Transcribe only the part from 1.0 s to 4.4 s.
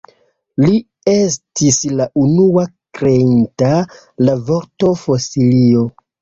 estis la unua kreinta la